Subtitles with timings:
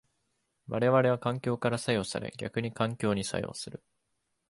[0.67, 3.83] 我々は環境から作用され逆に環境に作用する。